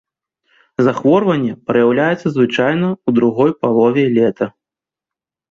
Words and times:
Захворванне 0.87 1.53
праяўляецца 1.71 2.27
звычайна 2.37 2.87
ў 3.07 3.09
другой 3.19 3.51
палове 3.61 4.03
лета. 4.19 4.45